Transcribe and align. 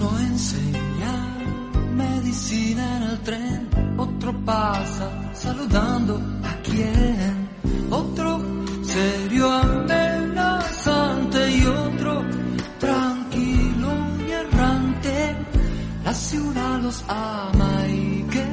Uno 0.00 0.16
enseña 0.20 1.12
medicina 1.92 2.98
en 2.98 3.02
el 3.02 3.18
tren, 3.18 3.68
otro 3.96 4.32
pasa 4.44 5.10
saludando 5.34 6.22
a 6.44 6.54
quien, 6.62 7.48
otro 7.90 8.40
serio 8.84 9.50
amenazante 9.50 11.50
y 11.50 11.66
otro 11.66 12.24
tranquilo 12.78 13.88
y 14.24 14.30
errante. 14.30 15.36
La 16.04 16.14
ciudad 16.14 16.80
los 16.80 17.04
ama 17.08 17.88
y 17.88 18.22
que 18.30 18.46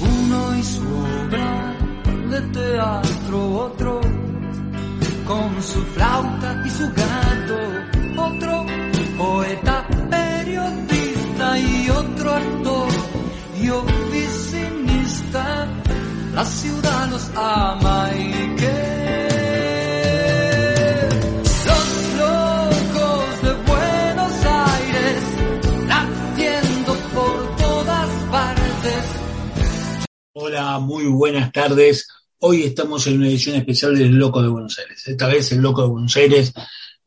uno 0.00 0.56
y 0.56 0.62
su 0.64 0.82
obra 0.82 1.76
de 2.28 2.40
teatro, 2.58 3.54
otro 3.66 4.00
con 5.28 5.62
su 5.62 5.80
flauta 5.94 6.60
y 6.66 6.70
su 6.70 6.88
gato, 6.88 7.27
otro 8.28 8.66
poeta, 9.16 9.86
periodista 10.10 11.58
y 11.58 11.90
otro 11.90 12.32
actor 12.32 12.88
y 13.60 13.68
oficinista. 13.68 15.66
La 16.34 16.44
ciudad 16.44 17.08
los 17.10 17.30
ama 17.34 18.10
y 18.14 18.56
que 18.56 18.78
los 21.68 21.86
locos 22.22 23.42
de 23.42 23.52
Buenos 23.70 24.32
Aires 24.44 25.22
latiendo 25.88 26.92
por 27.14 27.56
todas 27.56 28.08
partes. 28.30 29.04
Hola, 30.34 30.78
muy 30.78 31.06
buenas 31.06 31.50
tardes. 31.52 32.06
Hoy 32.40 32.62
estamos 32.62 33.04
en 33.08 33.16
una 33.16 33.26
edición 33.26 33.56
especial 33.56 33.96
del 33.96 34.14
Loco 34.14 34.40
de 34.40 34.48
Buenos 34.48 34.78
Aires. 34.78 35.08
Esta 35.08 35.26
vez 35.26 35.50
el 35.50 35.58
Loco 35.58 35.82
de 35.82 35.88
Buenos 35.88 36.16
Aires 36.16 36.54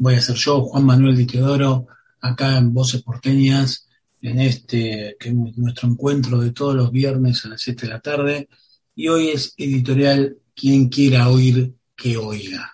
voy 0.02 0.16
a 0.16 0.22
ser 0.22 0.36
yo, 0.36 0.64
Juan 0.64 0.84
Manuel 0.84 1.16
Di 1.16 1.28
Teodoro, 1.28 1.86
acá 2.22 2.58
en 2.58 2.74
Voces 2.74 3.04
Porteñas, 3.04 3.88
en 4.20 4.40
este 4.40 5.16
que 5.20 5.30
es 5.30 5.36
nuestro 5.36 5.90
encuentro 5.90 6.40
de 6.40 6.52
todos 6.52 6.74
los 6.74 6.92
viernes 6.92 7.46
a 7.46 7.50
las 7.50 7.62
7 7.62 7.86
de 7.86 7.94
la 7.94 8.00
tarde. 8.00 8.50
Y 8.96 9.08
hoy 9.10 9.30
es 9.30 9.54
editorial 9.58 10.38
Quien 10.56 10.90
quiera 10.90 11.30
oír, 11.30 11.76
que 11.96 12.18
oiga. 12.18 12.74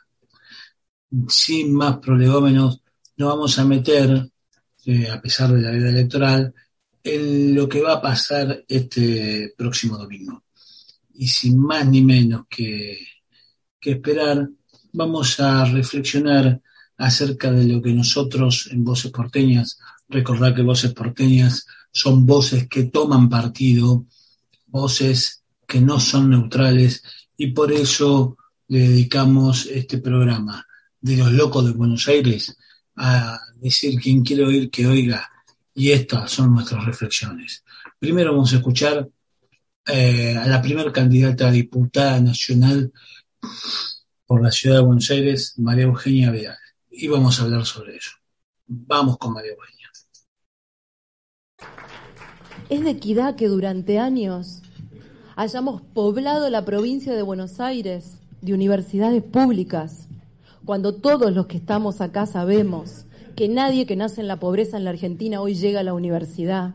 Sin 1.28 1.74
más 1.74 1.98
prolegómenos, 1.98 2.82
nos 3.18 3.30
vamos 3.30 3.60
a 3.60 3.66
meter, 3.66 4.30
eh, 4.86 5.10
a 5.10 5.22
pesar 5.22 5.52
de 5.52 5.62
la 5.62 5.72
vida 5.72 5.90
electoral, 5.90 6.54
en 7.04 7.54
lo 7.54 7.68
que 7.68 7.82
va 7.82 7.96
a 7.96 8.02
pasar 8.02 8.64
este 8.70 9.54
próximo 9.58 9.98
domingo 9.98 10.44
y 11.14 11.28
sin 11.28 11.60
más 11.60 11.86
ni 11.88 12.02
menos 12.02 12.46
que, 12.50 12.98
que, 13.82 13.92
esperar, 13.92 14.50
vamos 14.94 15.40
a 15.42 15.66
reflexionar 15.66 16.62
acerca 16.98 17.52
de 17.52 17.66
lo 17.66 17.82
que 17.82 17.94
nosotros 17.94 18.70
en 18.72 18.84
Voces 18.84 19.12
Porteñas, 19.12 19.80
recordar 20.10 20.56
que 20.56 20.64
Voces 20.64 20.94
Porteñas 20.94 21.66
son 21.92 22.26
voces 22.26 22.68
que 22.68 22.86
toman 22.86 23.30
partido, 23.30 24.06
voces 24.68 25.44
que 25.68 25.82
no 25.82 26.00
son 26.00 26.30
neutrales 26.30 27.04
y 27.36 27.48
por 27.48 27.72
eso 27.72 28.38
le 28.68 28.80
dedicamos 28.90 29.66
este 29.68 30.00
programa 30.00 30.66
de 31.00 31.18
los 31.18 31.32
locos 31.32 31.66
de 31.66 31.72
Buenos 31.72 32.08
Aires 32.08 32.58
a 32.96 33.40
decir 33.56 34.00
quien 34.00 34.24
quiere 34.24 34.46
oír 34.46 34.70
que 34.70 34.88
oiga 34.88 35.30
y 35.74 35.92
estas 35.92 36.32
son 36.32 36.54
nuestras 36.54 36.84
reflexiones. 36.86 37.64
Primero 38.00 38.32
vamos 38.32 38.54
a 38.54 38.58
escuchar 38.58 39.08
eh, 39.86 40.36
a 40.36 40.48
la 40.48 40.62
primera 40.62 40.92
candidata 40.92 41.48
a 41.48 41.52
diputada 41.52 42.20
nacional 42.20 42.92
por 44.26 44.42
la 44.42 44.52
ciudad 44.52 44.78
de 44.78 44.84
Buenos 44.84 45.10
Aires, 45.12 45.54
María 45.58 45.86
Eugenia 45.86 46.32
Vidal. 46.32 46.58
Y 47.00 47.10
vamos 47.10 47.40
a 47.40 47.44
hablar 47.44 47.64
sobre 47.64 47.94
ello. 47.94 48.10
Vamos 48.66 49.20
con 49.20 49.32
María 49.32 49.52
Eugenia. 49.52 49.92
Es 52.70 52.84
de 52.84 52.90
equidad 52.90 53.36
que 53.36 53.48
durante 53.48 54.00
años 54.00 54.64
hayamos 55.36 55.84
poblado 55.84 56.50
la 56.50 56.66
provincia 56.66 57.14
de 57.14 57.22
Buenos 57.22 57.60
Aires 57.60 58.18
de 58.42 58.56
universidades 58.56 59.22
públicas, 59.22 60.08
cuando 60.66 60.96
todos 60.96 61.32
los 61.32 61.46
que 61.46 61.58
estamos 61.58 62.02
acá 62.02 62.26
sabemos 62.26 63.06
que 63.36 63.48
nadie 63.48 63.86
que 63.86 63.96
nace 63.96 64.22
en 64.22 64.28
la 64.28 64.40
pobreza 64.40 64.78
en 64.78 64.84
la 64.84 64.90
Argentina 64.90 65.40
hoy 65.40 65.54
llega 65.54 65.82
a 65.82 65.84
la 65.84 65.94
universidad, 65.94 66.74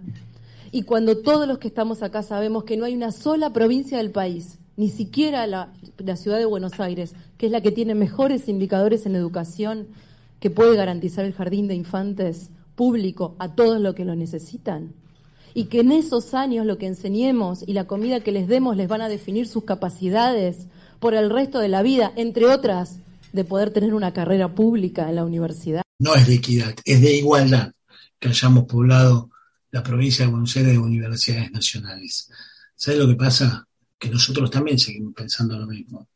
y 0.70 0.84
cuando 0.84 1.18
todos 1.18 1.48
los 1.48 1.58
que 1.58 1.66
estamos 1.66 2.00
acá 2.00 2.22
sabemos 2.22 2.62
que 2.62 2.76
no 2.76 2.84
hay 2.84 2.94
una 2.94 3.10
sola 3.10 3.52
provincia 3.52 3.98
del 3.98 4.12
país, 4.12 4.60
ni 4.76 4.88
siquiera 4.88 5.48
la, 5.48 5.72
la, 5.98 6.16
ciudad 6.16 6.38
de 6.38 6.44
Buenos 6.44 6.78
Aires, 6.78 7.14
que 7.38 7.46
es 7.46 7.52
la 7.52 7.60
que 7.60 7.72
tiene 7.72 7.96
mejores 7.96 8.48
indicadores 8.48 9.04
en 9.04 9.16
educación, 9.16 9.88
que 10.42 10.50
puede 10.50 10.76
garantizar 10.76 11.24
el 11.24 11.34
jardín 11.34 11.68
de 11.68 11.76
infantes 11.76 12.50
público 12.74 13.36
a 13.38 13.54
todos 13.54 13.80
los 13.80 13.94
que 13.94 14.04
lo 14.04 14.16
necesitan. 14.16 14.92
Y 15.54 15.66
que 15.66 15.80
en 15.80 15.92
esos 15.92 16.34
años 16.34 16.66
lo 16.66 16.78
que 16.78 16.88
enseñemos 16.88 17.62
y 17.64 17.74
la 17.74 17.86
comida 17.86 18.24
que 18.24 18.32
les 18.32 18.48
demos 18.48 18.76
les 18.76 18.88
van 18.88 19.02
a 19.02 19.08
definir 19.08 19.46
sus 19.46 19.62
capacidades 19.62 20.66
por 20.98 21.14
el 21.14 21.30
resto 21.30 21.60
de 21.60 21.68
la 21.68 21.82
vida, 21.82 22.12
entre 22.16 22.46
otras, 22.46 22.98
de 23.32 23.44
poder 23.44 23.70
tener 23.70 23.94
una 23.94 24.12
carrera 24.12 24.52
pública 24.52 25.08
en 25.08 25.14
la 25.14 25.24
universidad. 25.24 25.82
No 26.00 26.16
es 26.16 26.26
de 26.26 26.34
equidad, 26.34 26.74
es 26.84 27.00
de 27.00 27.14
igualdad 27.14 27.70
que 28.18 28.28
hayamos 28.28 28.64
poblado 28.64 29.30
la 29.70 29.84
provincia 29.84 30.24
de 30.24 30.32
Buenos 30.32 30.56
Aires 30.56 30.72
de 30.72 30.78
universidades 30.78 31.52
nacionales. 31.52 32.28
¿Sabes 32.74 32.98
lo 32.98 33.06
que 33.06 33.14
pasa? 33.14 33.64
Que 33.96 34.10
nosotros 34.10 34.50
también 34.50 34.80
seguimos 34.80 35.14
pensando 35.14 35.56
lo 35.56 35.68
mismo. 35.68 36.08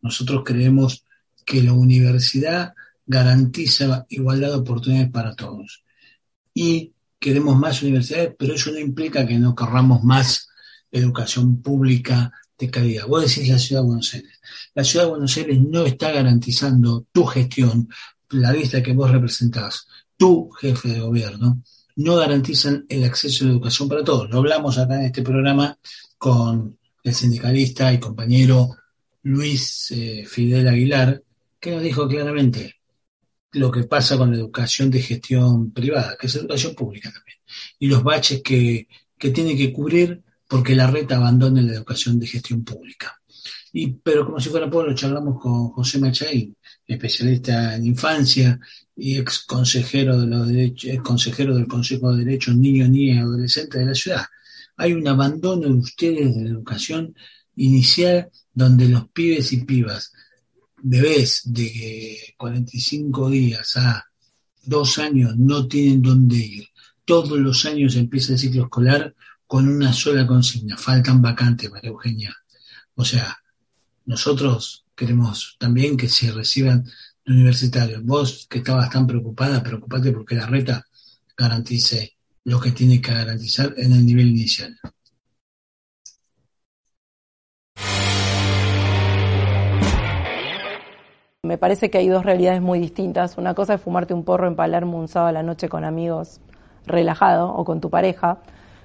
Nosotros 0.00 0.42
creemos 0.42 1.04
que 1.44 1.62
la 1.62 1.74
universidad 1.74 2.72
garantiza 3.06 4.06
igualdad 4.08 4.48
de 4.48 4.54
oportunidades 4.56 5.10
para 5.10 5.34
todos. 5.34 5.84
Y 6.52 6.92
queremos 7.18 7.56
más 7.56 7.82
universidades, 7.82 8.34
pero 8.38 8.54
eso 8.54 8.70
no 8.70 8.78
implica 8.78 9.26
que 9.26 9.38
no 9.38 9.54
querramos 9.54 10.02
más 10.02 10.48
educación 10.90 11.60
pública 11.62 12.32
de 12.58 12.70
calidad. 12.70 13.06
Vos 13.06 13.22
decís 13.22 13.48
la 13.48 13.58
ciudad 13.58 13.82
de 13.82 13.86
Buenos 13.86 14.14
Aires. 14.14 14.40
La 14.74 14.84
ciudad 14.84 15.04
de 15.06 15.10
Buenos 15.10 15.36
Aires 15.36 15.60
no 15.60 15.84
está 15.84 16.12
garantizando 16.12 17.06
tu 17.12 17.24
gestión, 17.24 17.88
la 18.30 18.52
lista 18.52 18.82
que 18.82 18.92
vos 18.92 19.10
representás, 19.10 19.86
tu 20.16 20.50
jefe 20.50 20.88
de 20.88 21.00
gobierno, 21.00 21.62
no 21.96 22.16
garantizan 22.16 22.84
el 22.88 23.04
acceso 23.04 23.44
a 23.44 23.48
la 23.48 23.52
educación 23.54 23.88
para 23.88 24.04
todos. 24.04 24.30
Lo 24.30 24.38
hablamos 24.38 24.78
acá 24.78 24.96
en 24.96 25.06
este 25.06 25.22
programa 25.22 25.78
con 26.18 26.78
el 27.02 27.14
sindicalista 27.14 27.92
y 27.92 28.00
compañero 28.00 28.76
Luis 29.22 29.90
eh, 29.92 30.24
Fidel 30.26 30.68
Aguilar, 30.68 31.22
que 31.60 31.70
nos 31.70 31.82
dijo 31.82 32.08
claramente 32.08 32.76
lo 33.54 33.70
que 33.70 33.84
pasa 33.84 34.16
con 34.18 34.30
la 34.30 34.36
educación 34.36 34.90
de 34.90 35.02
gestión 35.02 35.72
privada, 35.72 36.16
que 36.18 36.26
es 36.26 36.34
educación 36.36 36.74
pública 36.74 37.10
también, 37.12 37.38
y 37.78 37.86
los 37.86 38.02
baches 38.02 38.42
que, 38.42 38.88
que 39.18 39.30
tiene 39.30 39.56
que 39.56 39.72
cubrir 39.72 40.22
porque 40.48 40.74
la 40.74 40.90
red 40.90 41.10
abandone 41.10 41.62
la 41.62 41.72
educación 41.72 42.18
de 42.18 42.26
gestión 42.26 42.64
pública. 42.64 43.20
Y, 43.72 43.88
pero 43.92 44.24
como 44.24 44.38
si 44.38 44.50
fuera 44.50 44.70
poco, 44.70 44.84
lo 44.84 44.94
charlamos 44.94 45.40
con 45.40 45.70
José 45.70 45.98
Machaín, 45.98 46.56
especialista 46.86 47.74
en 47.74 47.86
infancia 47.86 48.60
y 48.94 49.18
ex 49.18 49.40
consejero, 49.44 50.20
de 50.20 50.26
los 50.26 50.46
derechos, 50.46 50.90
del 50.92 51.66
Consejo 51.66 52.12
de 52.12 52.24
Derechos 52.24 52.54
Niños, 52.56 52.88
Niñas 52.88 53.16
y 53.16 53.20
Adolescentes 53.20 53.80
de 53.80 53.86
la 53.86 53.94
ciudad. 53.94 54.24
Hay 54.76 54.92
un 54.92 55.06
abandono 55.08 55.62
de 55.62 55.74
ustedes 55.74 56.34
de 56.34 56.42
la 56.42 56.50
educación 56.50 57.14
inicial 57.56 58.30
donde 58.52 58.88
los 58.88 59.08
pibes 59.08 59.52
y 59.52 59.64
pibas, 59.64 60.12
bebés 60.84 61.40
de 61.46 62.34
45 62.36 63.30
días 63.30 63.76
a 63.78 64.04
dos 64.62 64.98
años, 64.98 65.34
no 65.36 65.66
tienen 65.66 66.02
dónde 66.02 66.36
ir. 66.36 66.68
Todos 67.06 67.38
los 67.38 67.64
años 67.64 67.96
empieza 67.96 68.32
el 68.32 68.38
ciclo 68.38 68.64
escolar 68.64 69.14
con 69.46 69.66
una 69.66 69.92
sola 69.92 70.26
consigna. 70.26 70.76
Faltan 70.76 71.22
vacantes, 71.22 71.70
María 71.70 71.90
Eugenia. 71.90 72.36
O 72.94 73.04
sea, 73.04 73.36
nosotros 74.04 74.84
queremos 74.94 75.56
también 75.58 75.96
que 75.96 76.08
se 76.08 76.30
reciban 76.30 76.84
universitarios. 77.26 78.04
Vos 78.04 78.46
que 78.48 78.58
estabas 78.58 78.90
tan 78.90 79.06
preocupada, 79.06 79.62
preocupate 79.62 80.12
porque 80.12 80.34
la 80.34 80.46
reta 80.46 80.86
garantice 81.36 82.16
lo 82.44 82.60
que 82.60 82.72
tiene 82.72 83.00
que 83.00 83.12
garantizar 83.12 83.74
en 83.78 83.92
el 83.92 84.04
nivel 84.04 84.28
inicial. 84.28 84.78
Me 91.44 91.58
parece 91.58 91.90
que 91.90 91.98
hay 91.98 92.08
dos 92.08 92.24
realidades 92.24 92.62
muy 92.62 92.78
distintas. 92.78 93.36
Una 93.36 93.52
cosa 93.52 93.74
es 93.74 93.80
fumarte 93.82 94.14
un 94.14 94.24
porro 94.24 94.46
en 94.46 94.56
Palermo 94.56 94.98
un 94.98 95.08
sábado 95.08 95.28
a 95.28 95.32
la 95.32 95.42
noche 95.42 95.68
con 95.68 95.84
amigos 95.84 96.40
relajado 96.86 97.52
o 97.52 97.66
con 97.66 97.82
tu 97.82 97.90
pareja 97.90 98.38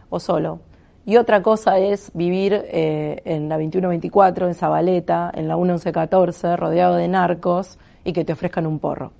o 0.09 0.19
solo. 0.19 0.59
Y 1.05 1.15
otra 1.15 1.41
cosa 1.41 1.79
es 1.79 2.11
vivir 2.13 2.53
eh, 2.53 3.21
en 3.23 3.47
la 3.47 3.55
2124, 3.55 4.47
en 4.47 4.55
Zabaleta, 4.55 5.31
en 5.33 5.47
la 5.47 5.55
1114, 5.55 6.57
rodeado 6.57 6.97
de 6.97 7.07
narcos 7.07 7.79
y 8.03 8.11
que 8.11 8.25
te 8.25 8.33
ofrezcan 8.33 8.67
un 8.67 8.79
porro. 8.79 9.13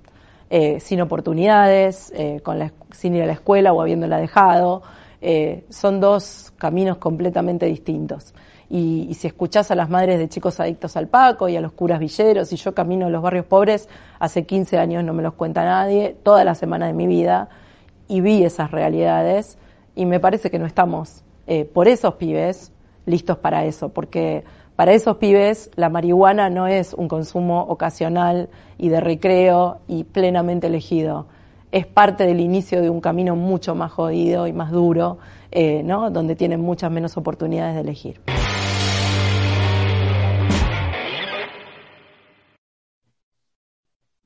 Eh, 0.50 0.78
sin 0.78 1.00
oportunidades, 1.00 2.12
eh, 2.14 2.40
con 2.42 2.58
la, 2.58 2.70
sin 2.92 3.14
ir 3.14 3.22
a 3.22 3.26
la 3.26 3.32
escuela 3.32 3.72
o 3.72 3.80
habiéndola 3.80 4.18
dejado. 4.18 4.82
son 5.70 6.00
dos 6.00 6.52
caminos 6.58 6.98
completamente 6.98 7.64
distintos. 7.64 8.34
Y, 8.72 9.08
y, 9.10 9.14
si 9.14 9.26
escuchás 9.26 9.72
a 9.72 9.74
las 9.74 9.90
madres 9.90 10.20
de 10.20 10.28
chicos 10.28 10.60
adictos 10.60 10.96
al 10.96 11.08
Paco 11.08 11.48
y 11.48 11.56
a 11.56 11.60
los 11.60 11.72
curas 11.72 11.98
villeros, 11.98 12.52
y 12.52 12.56
yo 12.56 12.72
camino 12.72 13.06
en 13.06 13.12
los 13.12 13.20
barrios 13.20 13.44
pobres, 13.44 13.88
hace 14.20 14.46
15 14.46 14.78
años 14.78 15.02
no 15.02 15.12
me 15.12 15.24
los 15.24 15.34
cuenta 15.34 15.64
nadie, 15.64 16.16
toda 16.22 16.44
la 16.44 16.54
semana 16.54 16.86
de 16.86 16.92
mi 16.92 17.08
vida, 17.08 17.48
y 18.06 18.20
vi 18.20 18.44
esas 18.44 18.70
realidades, 18.70 19.58
y 19.96 20.06
me 20.06 20.20
parece 20.20 20.50
que 20.50 20.58
no 20.60 20.66
estamos 20.66 21.24
eh, 21.46 21.64
por 21.64 21.88
esos 21.88 22.14
pibes 22.14 22.72
listos 23.06 23.38
para 23.38 23.64
eso, 23.64 23.88
porque 23.88 24.44
para 24.76 24.92
esos 24.92 25.18
pibes 25.18 25.70
la 25.74 25.90
marihuana 25.90 26.48
no 26.48 26.66
es 26.66 26.94
un 26.94 27.08
consumo 27.08 27.62
ocasional 27.68 28.48
y 28.78 28.88
de 28.88 29.00
recreo 29.00 29.80
y 29.88 30.04
plenamente 30.04 30.68
elegido. 30.68 31.26
Es 31.70 31.86
parte 31.86 32.24
del 32.24 32.40
inicio 32.40 32.80
de 32.80 32.88
un 32.88 33.00
camino 33.00 33.36
mucho 33.36 33.74
más 33.74 33.92
jodido 33.92 34.46
y 34.46 34.52
más 34.52 34.72
duro, 34.72 35.18
eh, 35.52 35.82
¿no? 35.84 36.10
donde 36.10 36.34
tienen 36.34 36.60
muchas 36.60 36.90
menos 36.90 37.16
oportunidades 37.16 37.74
de 37.74 37.80
elegir. 37.82 38.20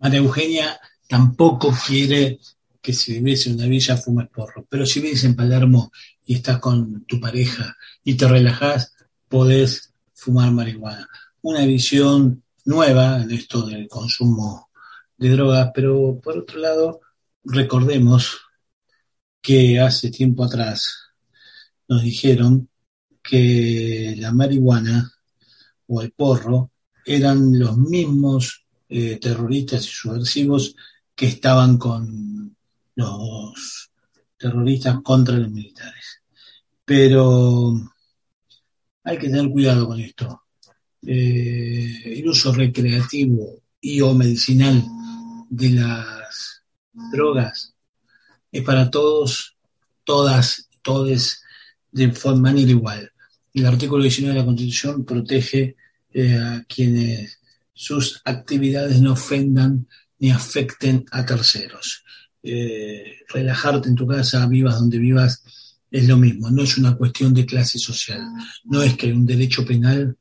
María 0.04 0.18
Eugenia 0.18 0.78
tampoco 1.08 1.72
quiere 1.86 2.38
que 2.82 2.92
si 2.92 3.14
vives 3.14 3.46
en 3.46 3.54
una 3.54 3.66
villa 3.66 3.96
fumes 3.96 4.28
porro, 4.28 4.66
pero 4.68 4.84
si 4.84 5.00
vives 5.00 5.24
en 5.24 5.34
Palermo 5.34 5.90
y 6.26 6.34
estás 6.34 6.58
con 6.58 7.06
tu 7.06 7.18
pareja 7.18 7.74
y 8.04 8.14
te 8.14 8.28
relajás, 8.28 8.92
podés 9.30 9.94
fumar 10.12 10.50
marihuana. 10.52 11.08
Una 11.40 11.64
visión 11.64 12.42
nueva 12.66 13.22
en 13.22 13.30
esto 13.30 13.64
del 13.64 13.88
consumo 13.88 14.68
de 15.16 15.30
drogas, 15.30 15.70
pero 15.74 16.20
por 16.22 16.36
otro 16.36 16.60
lado, 16.60 17.00
recordemos 17.42 18.42
que 19.40 19.80
hace 19.80 20.10
tiempo 20.10 20.44
atrás 20.44 21.14
nos 21.88 22.02
dijeron 22.02 22.68
que 23.22 24.16
la 24.18 24.32
marihuana 24.32 25.10
o 25.86 26.02
el 26.02 26.12
porro 26.12 26.72
eran 27.06 27.58
los 27.58 27.78
mismos 27.78 28.63
eh, 28.88 29.18
terroristas 29.20 29.84
y 29.84 29.88
subversivos 29.88 30.76
que 31.14 31.26
estaban 31.26 31.78
con 31.78 32.56
los 32.96 33.90
terroristas 34.36 35.00
contra 35.02 35.36
los 35.36 35.50
militares. 35.50 36.22
Pero 36.84 37.74
hay 39.04 39.18
que 39.18 39.28
tener 39.28 39.48
cuidado 39.50 39.86
con 39.86 40.00
esto. 40.00 40.42
Eh, 41.06 42.18
el 42.18 42.28
uso 42.28 42.52
recreativo 42.52 43.62
y 43.80 44.00
o 44.00 44.14
medicinal 44.14 44.82
de 45.50 45.70
las 45.70 46.62
drogas 47.12 47.74
es 48.50 48.62
para 48.62 48.90
todos, 48.90 49.56
todas, 50.04 50.68
todes 50.82 51.42
de 51.90 52.12
manera 52.36 52.70
igual. 52.70 53.12
El 53.52 53.66
artículo 53.66 54.02
19 54.02 54.34
de 54.34 54.40
la 54.40 54.46
Constitución 54.46 55.04
protege 55.04 55.76
eh, 56.12 56.36
a 56.36 56.64
quienes 56.68 57.40
sus 57.74 58.22
actividades 58.24 59.00
no 59.00 59.12
ofendan 59.12 59.86
ni 60.18 60.30
afecten 60.30 61.04
a 61.10 61.26
terceros. 61.26 62.04
Eh, 62.42 63.18
relajarte 63.28 63.88
en 63.88 63.94
tu 63.94 64.06
casa, 64.06 64.46
vivas 64.46 64.78
donde 64.78 64.98
vivas, 64.98 65.42
es 65.90 66.08
lo 66.08 66.16
mismo, 66.16 66.50
no 66.50 66.62
es 66.62 66.76
una 66.76 66.96
cuestión 66.96 67.32
de 67.34 67.46
clase 67.46 67.78
social, 67.78 68.20
no 68.64 68.82
es 68.82 68.96
que 68.96 69.06
hay 69.06 69.12
un 69.12 69.26
derecho 69.26 69.64
penal 69.64 70.16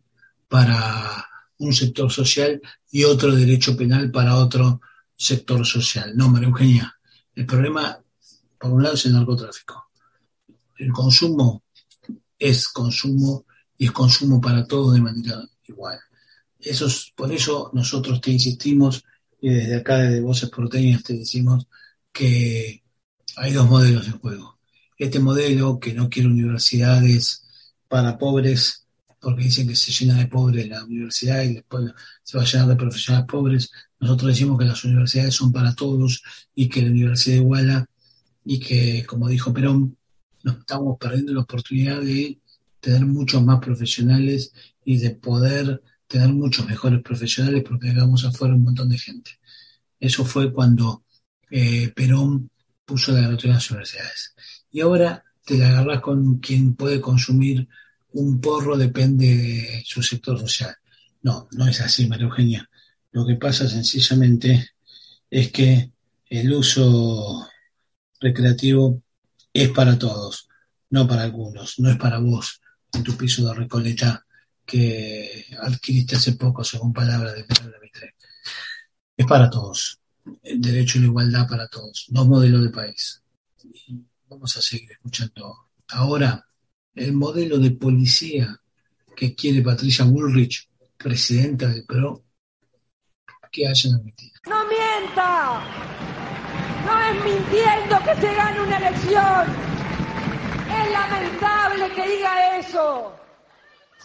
para 0.48 1.26
un 1.58 1.74
sector 1.74 2.12
social 2.12 2.62
y 2.92 3.04
otro 3.04 3.34
derecho 3.36 3.76
penal 3.76 4.12
para 4.12 4.36
otro 4.36 4.82
sector 5.16 5.66
social. 5.66 6.16
No, 6.16 6.30
María 6.30 6.50
Eugenia, 6.50 6.96
el 7.36 7.46
problema, 7.46 7.98
por 8.60 8.72
un 8.72 8.84
lado, 8.84 8.96
es 8.96 9.06
el 9.06 9.14
narcotráfico. 9.14 9.90
El 10.78 10.92
consumo 10.92 11.64
es 12.38 12.68
consumo 12.68 13.46
y 13.78 13.86
es 13.86 13.92
consumo 13.92 14.40
para 14.40 14.68
todos 14.68 14.94
de 14.94 15.02
manera 15.02 15.42
igual. 15.68 16.00
Eso 16.64 16.88
es, 16.88 17.12
por 17.16 17.32
eso 17.32 17.70
nosotros 17.74 18.22
te 18.22 18.32
insistimos 18.32 19.04
y 19.42 19.50
desde 19.50 19.76
acá, 19.76 19.98
desde 19.98 20.22
Voces 20.22 20.50
Porteñas, 20.50 21.04
te 21.04 21.14
decimos 21.14 21.68
que 22.12 22.82
hay 23.36 23.52
dos 23.52 23.70
modelos 23.70 24.08
en 24.08 24.20
juego. 24.20 24.58
Este 24.98 25.20
modelo 25.20 25.80
que 25.80 25.94
no 25.94 26.10
quiere 26.10 26.30
universidades 26.30 27.44
para 27.90 28.18
pobres, 28.18 28.88
porque 29.20 29.44
dicen 29.44 29.68
que 29.68 29.76
se 29.76 29.92
llena 29.92 30.18
de 30.18 30.28
pobres 30.28 30.70
la 30.70 30.86
universidad 30.86 31.44
y 31.44 31.56
después 31.56 31.92
se 32.24 32.38
va 32.38 32.44
a 32.44 32.48
llenar 32.48 32.68
de 32.70 32.76
profesionales 32.78 33.28
pobres. 33.30 33.72
Nosotros 34.00 34.30
decimos 34.30 34.58
que 34.58 34.66
las 34.66 34.84
universidades 34.86 35.36
son 35.36 35.52
para 35.52 35.76
todos 35.76 36.24
y 36.56 36.70
que 36.70 36.82
la 36.82 36.92
Universidad 36.92 37.38
iguala 37.38 37.90
y 38.46 38.60
que, 38.60 39.06
como 39.06 39.28
dijo 39.28 39.54
Perón, 39.54 39.98
nos 40.44 40.60
estamos 40.60 40.98
perdiendo 40.98 41.34
la 41.34 41.42
oportunidad 41.42 42.02
de 42.02 42.40
tener 42.80 43.06
muchos 43.06 43.44
más 43.44 43.60
profesionales 43.60 44.54
y 44.86 44.98
de 44.98 45.12
poder 45.12 45.82
tener 46.14 46.32
muchos 46.32 46.68
mejores 46.68 47.02
profesionales 47.02 47.64
porque 47.68 47.90
hagamos 47.90 48.24
afuera 48.24 48.54
un 48.54 48.64
montón 48.64 48.88
de 48.88 49.00
gente. 49.00 49.32
Eso 50.00 50.24
fue 50.24 50.54
cuando 50.54 51.06
eh, 51.50 51.92
Perón 51.96 52.52
puso 52.86 53.14
la 53.14 53.22
gratuidad 53.22 53.46
en 53.46 53.54
las 53.54 53.72
universidades. 53.72 54.36
Y 54.72 54.82
ahora 54.82 55.24
te 55.44 55.58
la 55.58 55.70
agarras 55.70 56.02
con 56.02 56.38
quien 56.38 56.76
puede 56.76 57.02
consumir 57.02 57.68
un 58.12 58.40
porro, 58.40 58.78
depende 58.78 59.26
de 59.26 59.84
su 59.88 60.04
sector 60.04 60.40
social. 60.40 60.76
No, 61.24 61.48
no 61.54 61.68
es 61.68 61.82
así, 61.82 62.08
María 62.08 62.28
Eugenia. 62.28 62.70
Lo 63.12 63.26
que 63.26 63.34
pasa 63.34 63.68
sencillamente 63.68 64.70
es 65.32 65.52
que 65.52 65.90
el 66.30 66.54
uso 66.54 67.48
recreativo 68.20 69.02
es 69.52 69.70
para 69.70 69.98
todos, 69.98 70.48
no 70.92 71.08
para 71.08 71.24
algunos, 71.24 71.80
no 71.80 71.90
es 71.90 71.98
para 71.98 72.20
vos 72.20 72.62
en 72.94 73.02
tu 73.02 73.18
piso 73.18 73.48
de 73.48 73.56
Recoleta 73.56 74.24
que 74.66 75.46
adquiriste 75.62 76.16
hace 76.16 76.34
poco, 76.34 76.64
según 76.64 76.94
palabras 76.94 77.36
de 77.36 77.44
Pedro 77.44 77.80
Mitre. 77.82 78.16
Es 79.16 79.26
para 79.26 79.50
todos 79.50 80.00
el 80.42 80.62
derecho 80.62 80.98
a 80.98 81.02
la 81.02 81.08
igualdad 81.08 81.48
para 81.48 81.68
todos, 81.68 82.06
dos 82.10 82.28
modelos 82.28 82.64
de 82.64 82.70
país. 82.70 83.22
vamos 84.30 84.58
a 84.58 84.62
seguir 84.62 84.92
escuchando 84.92 85.70
ahora 85.90 86.46
el 86.96 87.14
modelo 87.14 87.58
de 87.58 87.72
policía 87.72 88.60
que 89.16 89.36
quiere 89.36 89.62
Patricia 89.62 90.06
Bullrich, 90.06 90.70
presidenta 90.98 91.68
del 91.68 91.86
PRO, 91.86 92.24
que 93.52 93.68
hayan 93.68 93.94
admitido. 93.94 94.34
¡No 94.48 94.64
mienta! 94.68 95.62
No 96.86 97.00
es 97.00 97.24
mintiendo 97.24 98.00
que 98.04 98.22
se 98.22 98.36
gane 98.36 98.62
una 98.62 98.78
elección. 98.78 99.48
Es 100.68 100.92
lamentable 100.92 101.94
que 101.94 102.18
diga 102.18 102.58
eso. 102.58 103.23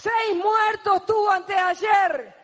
Seis 0.00 0.36
muertos 0.36 1.04
tuvo 1.06 1.28
antes 1.28 1.56
de 1.56 1.60
ayer 1.60 2.34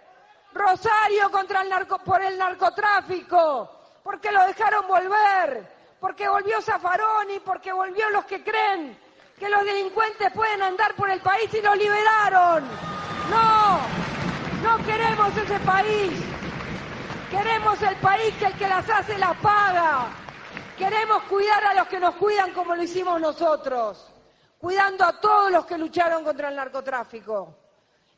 Rosario 0.53 1.31
contra 1.31 1.62
el 1.62 1.69
narco, 1.69 1.99
por 1.99 2.21
el 2.21 2.37
narcotráfico, 2.37 3.71
porque 4.03 4.33
lo 4.33 4.45
dejaron 4.47 4.89
volver, 4.89 5.65
porque 6.01 6.29
volvió 6.29 6.61
Zaffaroni, 6.61 7.39
porque 7.41 7.73
volvió 7.73 8.11
los 8.11 8.25
que 8.25 8.43
creen 8.43 8.99
que 9.39 9.49
los 9.49 9.65
delincuentes 9.65 10.32
pueden 10.32 10.63
andar 10.63 10.94
por 10.94 11.11
el 11.11 11.20
país 11.20 11.53
y 11.55 11.61
los 11.61 11.77
liberaron. 11.77 12.65
No, 13.31 13.81
no 14.63 14.84
queremos 14.84 15.37
ese 15.37 15.58
país. 15.61 16.13
Queremos 17.31 17.82
el 17.82 17.96
país 17.96 18.34
que 18.37 18.46
el 18.46 18.53
que 18.55 18.69
las 18.69 18.89
hace 18.89 19.19
las 19.19 19.37
paga. 19.39 20.06
Queremos 20.79 21.23
cuidar 21.25 21.65
a 21.65 21.75
los 21.75 21.89
que 21.89 21.99
nos 22.01 22.15
cuidan 22.17 22.53
como 22.53 22.75
lo 22.75 22.82
hicimos 22.82 23.20
nosotros, 23.20 24.14
cuidando 24.65 25.05
a 25.05 25.21
todos 25.21 25.53
los 25.53 25.67
que 25.67 25.77
lucharon 25.77 26.25
contra 26.25 26.49
el 26.49 26.56
narcotráfico 26.56 27.55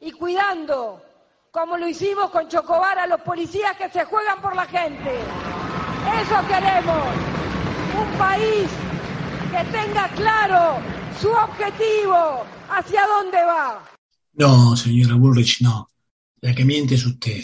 y 0.00 0.12
cuidando 0.12 1.02
como 1.50 1.76
lo 1.76 1.88
hicimos 1.88 2.30
con 2.30 2.46
Chocobar 2.48 2.96
a 3.00 3.06
los 3.08 3.20
policías 3.22 3.76
que 3.76 3.90
se 3.90 4.04
juegan 4.04 4.40
por 4.40 4.54
la 4.54 4.64
gente. 4.66 5.10
Eso 6.22 6.46
queremos. 6.46 7.02
Un 8.00 8.16
país 8.16 8.68
que 9.50 9.76
tenga 9.76 10.08
claro 10.10 10.78
su 11.20 11.30
objetivo, 11.32 12.44
hacia 12.70 13.04
dónde 13.08 13.42
va. 13.42 13.82
No, 14.34 14.76
señora 14.76 15.16
Bullrich, 15.16 15.62
no. 15.62 15.90
La 16.42 16.54
que 16.54 16.64
miente 16.64 16.94
es 16.94 17.06
usted. 17.06 17.42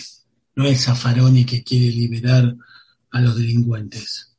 No 0.54 0.64
es 0.64 0.84
Zaffaroni 0.84 1.44
que 1.44 1.64
quiere 1.64 1.86
liberar 1.86 2.54
a 3.10 3.20
los 3.20 3.34
delincuentes. 3.34 4.31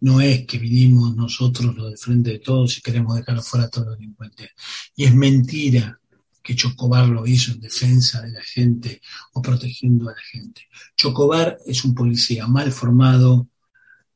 No 0.00 0.20
es 0.20 0.46
que 0.46 0.58
vinimos 0.58 1.16
nosotros 1.16 1.74
los 1.74 1.90
de 1.90 1.96
frente 1.96 2.30
de 2.30 2.38
todos 2.38 2.78
y 2.78 2.82
queremos 2.82 3.16
dejar 3.16 3.42
fuera 3.42 3.66
a 3.66 3.68
todos 3.68 3.88
los 3.88 3.98
delincuentes. 3.98 4.50
Y 4.94 5.04
es 5.04 5.14
mentira 5.14 5.98
que 6.42 6.56
Chocobar 6.56 7.08
lo 7.08 7.26
hizo 7.26 7.52
en 7.52 7.60
defensa 7.60 8.22
de 8.22 8.30
la 8.30 8.42
gente 8.42 9.02
o 9.32 9.42
protegiendo 9.42 10.08
a 10.08 10.12
la 10.12 10.20
gente. 10.20 10.68
Chocobar 10.96 11.58
es 11.66 11.84
un 11.84 11.94
policía 11.94 12.46
mal 12.46 12.72
formado, 12.72 13.48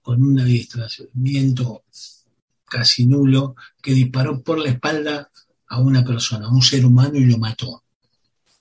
con 0.01 0.23
un 0.23 0.41
adiestramiento 0.41 1.85
casi 2.65 3.07
nulo, 3.07 3.55
que 3.83 3.93
disparó 3.93 4.43
por 4.43 4.59
la 4.59 4.71
espalda 4.71 5.31
a 5.69 5.79
una 5.79 6.05
persona, 6.05 6.47
a 6.47 6.51
un 6.51 6.63
ser 6.63 6.87
humano 6.87 7.19
y 7.19 7.27
lo 7.27 7.39
mató. 7.39 7.85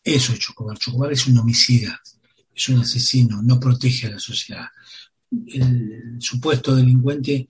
Eso 0.04 0.34
es 0.34 0.40
Chocobar. 0.40 0.78
Chocobar 0.78 1.12
es 1.14 1.28
un 1.28 1.38
homicida, 1.38 2.02
es 2.54 2.70
un 2.70 2.80
asesino, 2.80 3.42
no 3.42 3.60
protege 3.60 4.08
a 4.08 4.12
la 4.12 4.20
sociedad. 4.20 4.68
El 5.48 6.18
supuesto 6.20 6.76
delincuente 6.76 7.48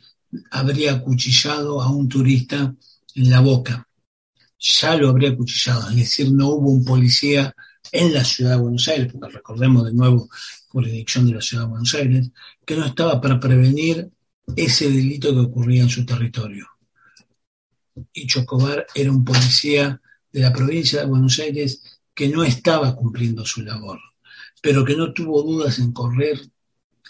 habría 0.51 0.93
acuchillado 0.93 1.81
a 1.81 1.89
un 1.89 2.07
turista 2.07 2.73
en 3.15 3.29
la 3.29 3.41
boca 3.41 3.87
ya 4.61 4.95
lo 4.95 5.09
habría 5.09 5.31
acuchillado. 5.31 5.89
Es 5.89 5.95
decir, 5.95 6.31
no 6.31 6.49
hubo 6.49 6.69
un 6.69 6.85
policía 6.85 7.55
en 7.91 8.13
la 8.13 8.23
ciudad 8.23 8.51
de 8.51 8.61
Buenos 8.61 8.87
Aires, 8.87 9.11
porque 9.11 9.35
recordemos 9.35 9.85
de 9.85 9.93
nuevo 9.93 10.29
jurisdicción 10.69 11.25
de 11.25 11.33
la 11.33 11.41
ciudad 11.41 11.63
de 11.63 11.69
Buenos 11.69 11.93
Aires, 11.95 12.31
que 12.65 12.75
no 12.75 12.85
estaba 12.85 13.19
para 13.19 13.39
prevenir 13.39 14.09
ese 14.55 14.89
delito 14.89 15.33
que 15.33 15.39
ocurría 15.39 15.81
en 15.81 15.89
su 15.89 16.05
territorio. 16.05 16.67
Y 18.13 18.27
Chocobar 18.27 18.85
era 18.93 19.11
un 19.11 19.25
policía 19.25 19.99
de 20.31 20.39
la 20.39 20.53
provincia 20.53 21.01
de 21.01 21.07
Buenos 21.07 21.39
Aires 21.39 21.81
que 22.13 22.29
no 22.29 22.43
estaba 22.43 22.95
cumpliendo 22.95 23.45
su 23.45 23.63
labor, 23.63 23.99
pero 24.61 24.85
que 24.85 24.95
no 24.95 25.11
tuvo 25.11 25.41
dudas 25.41 25.79
en 25.79 25.91
correr 25.91 26.39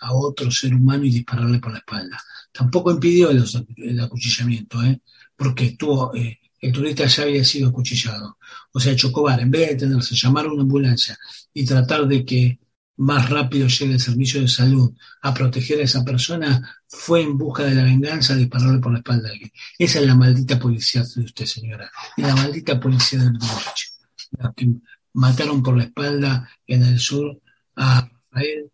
a 0.01 0.13
otro 0.13 0.51
ser 0.51 0.74
humano 0.74 1.05
y 1.05 1.12
dispararle 1.12 1.60
por 1.60 1.72
la 1.72 1.77
espalda. 1.79 2.22
Tampoco 2.51 2.91
impidió 2.91 3.29
el, 3.29 4.00
acuchillamiento, 4.00 4.84
¿eh? 4.84 5.00
porque 5.36 5.65
estuvo, 5.65 6.13
eh, 6.15 6.39
el 6.60 6.72
turista 6.72 7.05
ya 7.05 7.24
había 7.24 7.43
sido 7.43 7.70
acuchillado. 7.70 8.38
O 8.74 8.79
sea, 8.79 8.96
Chocobar, 8.96 9.39
en 9.39 9.51
vez 9.51 9.62
de 9.62 9.74
detenerse, 9.75 10.15
llamar 10.15 10.46
a 10.46 10.51
una 10.51 10.63
ambulancia 10.63 11.17
y 11.53 11.65
tratar 11.65 12.08
de 12.08 12.25
que 12.25 12.60
más 12.98 13.29
rápido 13.29 13.67
llegue 13.67 13.93
el 13.93 14.00
servicio 14.00 14.41
de 14.41 14.48
salud 14.48 14.91
a 15.22 15.34
proteger 15.34 15.79
a 15.79 15.84
esa 15.84 16.03
persona, 16.03 16.81
fue 16.88 17.22
en 17.22 17.38
busca 17.38 17.63
de 17.63 17.75
la 17.75 17.84
venganza 17.84 18.34
de 18.34 18.41
dispararle 18.41 18.79
por 18.79 18.91
la 18.91 19.00
espalda 19.00 19.29
a 19.29 19.31
alguien. 19.31 19.51
Esa 19.77 20.00
es 20.00 20.05
la 20.05 20.15
maldita 20.15 20.60
policía 20.60 21.03
de 21.03 21.22
usted, 21.24 21.46
señora. 21.46 21.91
Y 22.17 22.22
la 22.22 22.36
maldita 22.36 22.79
policía 22.79 23.20
del 23.20 23.34
Los 23.34 24.53
que 24.55 24.67
mataron 25.13 25.63
por 25.63 25.77
la 25.77 25.86
espalda 25.86 26.50
en 26.67 26.84
el 26.84 27.00
sur 27.00 27.39
a 27.75 28.08
Rafael, 28.31 28.72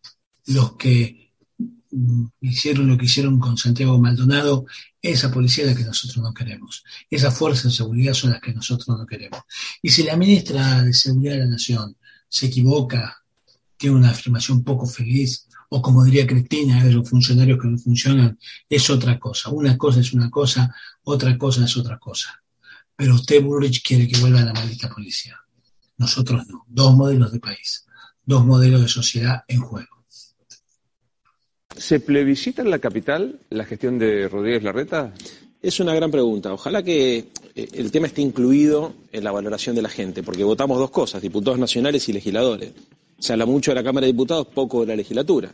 los 0.47 0.73
que 0.73 1.31
mm, 1.91 2.25
hicieron 2.41 2.87
lo 2.87 2.97
que 2.97 3.05
hicieron 3.05 3.39
con 3.39 3.57
Santiago 3.57 3.99
Maldonado, 3.99 4.65
esa 5.01 5.31
policía 5.31 5.65
es 5.65 5.71
la 5.71 5.77
que 5.77 5.85
nosotros 5.85 6.17
no 6.17 6.33
queremos. 6.33 6.83
Esas 7.09 7.37
fuerzas 7.37 7.65
de 7.65 7.71
seguridad 7.71 8.13
son 8.13 8.31
las 8.31 8.41
que 8.41 8.53
nosotros 8.53 8.87
no 8.97 9.05
queremos. 9.05 9.41
Y 9.81 9.89
si 9.89 10.03
la 10.03 10.17
ministra 10.17 10.83
de 10.83 10.93
Seguridad 10.93 11.33
de 11.33 11.39
la 11.39 11.45
Nación 11.47 11.95
se 12.27 12.47
equivoca, 12.47 13.23
tiene 13.77 13.95
una 13.95 14.09
afirmación 14.09 14.63
poco 14.63 14.85
feliz, 14.85 15.47
o 15.69 15.81
como 15.81 16.03
diría 16.03 16.25
Cristina, 16.25 16.83
de 16.83 16.93
los 16.93 17.09
funcionarios 17.09 17.59
que 17.61 17.67
no 17.67 17.77
funcionan, 17.77 18.39
es 18.69 18.89
otra 18.89 19.19
cosa. 19.19 19.49
Una 19.49 19.77
cosa 19.77 19.99
es 19.99 20.13
una 20.13 20.29
cosa, 20.29 20.73
otra 21.03 21.37
cosa 21.37 21.65
es 21.65 21.77
otra 21.77 21.99
cosa. 21.99 22.41
Pero 22.95 23.15
usted, 23.15 23.43
Bullrich, 23.43 23.83
quiere 23.83 24.07
que 24.07 24.19
vuelva 24.19 24.41
a 24.41 24.45
la 24.45 24.53
maldita 24.53 24.89
policía. 24.89 25.39
Nosotros 25.97 26.47
no. 26.47 26.65
Dos 26.67 26.95
modelos 26.95 27.31
de 27.31 27.39
país, 27.39 27.85
dos 28.25 28.45
modelos 28.45 28.81
de 28.81 28.87
sociedad 28.87 29.43
en 29.47 29.61
juego. 29.61 29.96
¿Se 31.77 31.99
plebiscita 31.99 32.61
en 32.61 32.71
la 32.71 32.79
capital 32.79 33.39
la 33.49 33.63
gestión 33.63 33.99
de 33.99 34.27
Rodríguez 34.27 34.63
Larreta? 34.63 35.13
Es 35.61 35.79
una 35.79 35.93
gran 35.93 36.09
pregunta. 36.09 36.53
Ojalá 36.53 36.81
que 36.81 37.25
eh, 37.55 37.67
el 37.73 37.91
tema 37.91 38.07
esté 38.07 38.21
incluido 38.21 38.93
en 39.11 39.23
la 39.23 39.31
valoración 39.31 39.75
de 39.75 39.81
la 39.81 39.89
gente, 39.89 40.23
porque 40.23 40.43
votamos 40.43 40.79
dos 40.79 40.89
cosas, 40.89 41.21
diputados 41.21 41.59
nacionales 41.59 42.07
y 42.09 42.13
legisladores. 42.13 42.71
Se 43.19 43.33
habla 43.33 43.45
mucho 43.45 43.71
de 43.71 43.75
la 43.75 43.83
Cámara 43.83 44.05
de 44.05 44.13
Diputados, 44.13 44.47
poco 44.47 44.81
de 44.81 44.87
la 44.87 44.95
legislatura. 44.95 45.51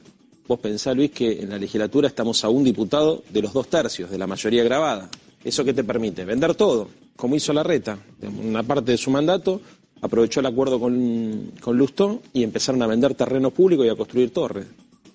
Vos 0.48 0.60
pensás, 0.60 0.96
Luis, 0.96 1.12
que 1.12 1.42
en 1.42 1.50
la 1.50 1.58
legislatura 1.58 2.08
estamos 2.08 2.44
a 2.44 2.50
un 2.50 2.64
diputado 2.64 3.24
de 3.30 3.42
los 3.42 3.54
dos 3.54 3.68
tercios, 3.68 4.10
de 4.10 4.18
la 4.18 4.28
mayoría 4.28 4.64
grabada. 4.64 5.10
¿Eso 5.44 5.64
qué 5.66 5.74
te 5.74 5.84
permite? 5.84 6.26
Vender 6.26 6.56
todo, 6.56 6.90
como 7.16 7.36
hizo 7.36 7.54
Larreta. 7.54 7.98
Una 8.44 8.64
parte 8.64 8.92
de 8.92 8.98
su 8.98 9.12
mandato 9.12 9.62
aprovechó 10.02 10.40
el 10.42 10.46
acuerdo 10.46 10.80
con, 10.80 11.52
con 11.62 11.86
y 12.34 12.44
empezaron 12.44 12.82
a 12.82 12.88
vender 12.88 13.14
terrenos 13.16 13.54
públicos 13.54 13.86
y 13.86 13.90
a 13.90 13.96
construir 13.96 14.32
torres. 14.32 14.66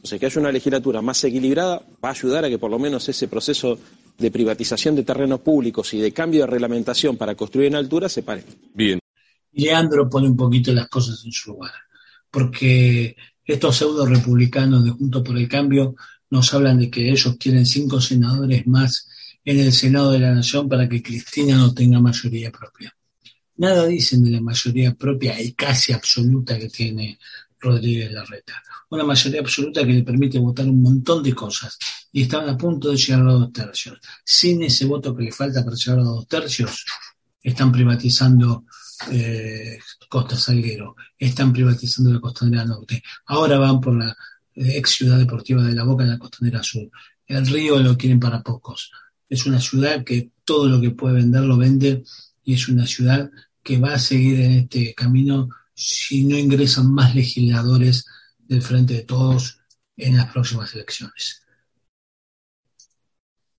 O 0.03 0.07
sea, 0.07 0.19
que 0.19 0.27
haya 0.27 0.41
una 0.41 0.53
legislatura 0.53 1.03
más 1.03 1.23
equilibrada 1.25 1.83
va 2.03 2.11
a 2.11 2.13
ayudar 2.13 2.45
a 2.45 2.49
que 2.49 2.59
por 2.59 2.71
lo 2.71 2.79
menos 2.79 3.09
ese 3.09 3.29
proceso 3.29 3.79
de 4.17 4.31
privatización 4.31 4.97
de 4.97 5.05
terrenos 5.05 5.41
públicos 5.41 5.93
y 5.95 6.01
de 6.01 6.13
cambio 6.13 6.43
de 6.43 6.49
reglamentación 6.49 7.17
para 7.17 7.35
construir 7.35 7.69
en 7.69 7.77
altura 7.77 8.09
se 8.09 8.23
pare. 8.23 8.45
Bien. 8.75 8.99
Leandro 9.53 10.09
pone 10.09 10.29
un 10.29 10.37
poquito 10.37 10.73
las 10.73 10.89
cosas 10.89 11.25
en 11.25 11.33
su 11.33 11.53
lugar, 11.53 11.73
porque 12.31 13.17
estos 13.45 13.77
pseudo 13.77 14.07
republicanos 14.07 14.85
de 14.85 14.91
Junto 14.91 15.25
por 15.25 15.37
el 15.37 15.49
Cambio 15.49 15.97
nos 16.31 16.53
hablan 16.53 16.79
de 16.79 16.91
que 16.91 17.11
ellos 17.11 17.37
quieren 17.39 17.65
cinco 17.65 18.01
senadores 18.01 18.67
más 18.67 19.09
en 19.45 19.61
el 19.61 19.73
Senado 19.73 20.13
de 20.13 20.19
la 20.19 20.35
Nación 20.35 20.69
para 20.69 20.89
que 20.89 21.03
Cristina 21.03 21.57
no 21.57 21.73
tenga 21.73 22.01
mayoría 22.01 22.53
propia. 22.53 22.95
Nada 23.57 23.87
dicen 23.87 24.23
de 24.23 24.31
la 24.31 24.41
mayoría 24.41 24.95
propia 24.95 25.41
y 25.41 25.53
casi 25.53 25.93
absoluta 25.93 26.59
que 26.59 26.69
tiene 26.69 27.19
Rodríguez 27.61 28.13
Larreta 28.13 28.63
una 28.91 29.05
mayoría 29.05 29.41
absoluta 29.41 29.85
que 29.85 29.93
le 29.93 30.03
permite 30.03 30.39
votar 30.39 30.67
un 30.67 30.81
montón 30.81 31.23
de 31.23 31.35
cosas 31.35 31.79
y 32.13 32.23
estaban 32.23 32.49
a 32.49 32.57
punto 32.57 32.91
de 32.91 32.97
llegar 32.97 33.21
a 33.21 33.33
dos 33.33 33.53
tercios. 33.53 33.99
Sin 34.25 34.63
ese 34.63 34.87
voto 34.87 35.15
que 35.15 35.25
le 35.25 35.33
falta 35.33 35.65
para 35.65 35.77
llegar 35.77 36.01
a 36.01 36.05
dos 36.05 36.27
tercios, 36.27 36.85
están 37.43 37.71
privatizando 37.71 38.65
eh, 39.11 39.79
Costa 40.09 40.37
Salguero, 40.37 40.97
están 41.19 41.53
privatizando 41.53 42.13
la 42.13 42.21
Costanera 42.21 42.65
Norte, 42.65 43.03
ahora 43.27 43.59
van 43.59 43.81
por 43.81 43.95
la 43.95 44.17
ex 44.55 44.91
ciudad 44.91 45.19
deportiva 45.19 45.63
de 45.63 45.75
La 45.75 45.85
Boca 45.85 46.05
en 46.05 46.11
la 46.11 46.19
Costanera 46.19 46.63
Sur. 46.63 46.91
El 47.27 47.47
río 47.47 47.79
lo 47.79 47.97
quieren 47.97 48.19
para 48.19 48.43
pocos. 48.43 48.91
Es 49.29 49.45
una 49.45 49.61
ciudad 49.61 50.03
que 50.03 50.31
todo 50.45 50.67
lo 50.69 50.81
que 50.81 50.91
puede 50.91 51.17
vender 51.17 51.43
lo 51.43 51.59
vende 51.59 52.03
y 52.43 52.55
es 52.55 52.69
una 52.69 52.87
ciudad 52.87 53.31
que 53.63 53.79
va 53.79 53.95
a 53.95 53.99
seguir 53.99 54.41
en 54.41 54.53
este 54.53 54.95
camino 54.95 55.51
si 55.79 56.25
no 56.25 56.37
ingresan 56.37 56.93
más 56.93 57.15
legisladores 57.15 58.05
del 58.39 58.63
Frente 58.63 58.95
de 58.95 59.03
Todos 59.03 59.61
en 59.97 60.17
las 60.17 60.27
próximas 60.33 60.75
elecciones. 60.75 61.43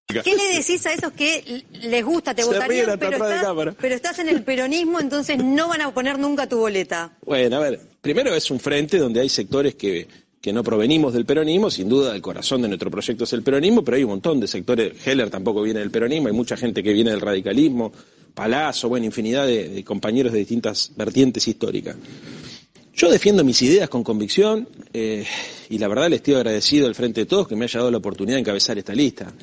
¿Qué 0.05 0.35
le 0.35 0.57
decís 0.57 0.85
a 0.85 0.93
esos 0.93 1.13
que 1.13 1.63
les 1.71 2.03
gusta, 2.03 2.33
te 2.33 2.43
votarían, 2.43 2.97
pero 2.99 3.11
estás, 3.11 3.75
pero 3.79 3.95
estás 3.95 4.19
en 4.19 4.27
el 4.27 4.43
peronismo, 4.43 4.99
entonces 4.99 5.41
no 5.41 5.69
van 5.69 5.81
a 5.81 5.93
poner 5.93 6.19
nunca 6.19 6.49
tu 6.49 6.57
boleta? 6.57 7.13
Bueno, 7.25 7.57
a 7.57 7.59
ver, 7.59 7.79
primero 8.01 8.33
es 8.33 8.49
un 8.51 8.59
frente 8.59 8.97
donde 8.97 9.21
hay 9.21 9.29
sectores 9.29 9.75
que, 9.75 10.07
que 10.41 10.51
no 10.51 10.63
provenimos 10.63 11.13
del 11.13 11.25
peronismo, 11.25 11.69
sin 11.69 11.87
duda 11.87 12.15
el 12.15 12.21
corazón 12.21 12.63
de 12.63 12.67
nuestro 12.67 12.89
proyecto 12.91 13.23
es 13.23 13.33
el 13.33 13.43
peronismo, 13.43 13.83
pero 13.83 13.97
hay 13.97 14.03
un 14.03 14.09
montón 14.09 14.39
de 14.39 14.47
sectores, 14.47 15.07
Heller 15.07 15.29
tampoco 15.29 15.61
viene 15.61 15.79
del 15.79 15.91
peronismo, 15.91 16.27
hay 16.27 16.33
mucha 16.33 16.57
gente 16.57 16.81
que 16.83 16.91
viene 16.91 17.11
del 17.11 17.21
radicalismo, 17.21 17.93
Palazzo, 18.39 18.87
bueno, 18.87 19.05
infinidad 19.05 19.45
de, 19.45 19.83
compañeros 19.83 20.31
de 20.31 20.39
distintas 20.39 20.93
vertientes 20.95 21.45
históricas. 21.45 21.97
Yo 22.95 23.11
defiendo 23.11 23.43
mis 23.43 23.61
ideas 23.61 23.89
con 23.89 24.01
convicción 24.01 24.65
eh, 24.93 25.25
y 25.69 25.77
la 25.77 25.89
verdad 25.89 26.09
le 26.09 26.15
estoy 26.15 26.35
agradecido 26.35 26.87
al 26.87 26.95
frente 26.95 27.19
de 27.19 27.25
todos 27.25 27.49
que 27.49 27.57
me 27.57 27.65
haya 27.65 27.79
dado 27.79 27.91
la 27.91 27.97
oportunidad 27.97 28.37
de 28.37 28.39
encabezar 28.39 28.77
esta 28.77 28.93
lista. 28.93 29.33